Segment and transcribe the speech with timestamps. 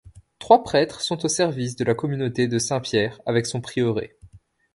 [0.39, 4.17] Trois prêtres sont au service de la communauté de Saint-Pierre, avec son prieuré.